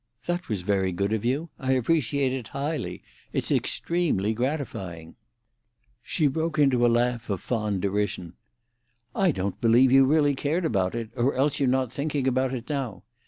[0.25, 1.51] "That was very good of you.
[1.59, 3.03] I appreciate it highly.
[3.33, 5.13] It's extremely gratifying."
[6.01, 8.33] She broke into a laugh of fond derision.
[9.13, 12.67] "I don't believe you really cared about it, or else you're not thinking about it
[12.67, 13.03] now.